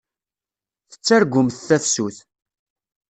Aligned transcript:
Tettargumt 0.91 1.57
tafsut. 1.67 2.17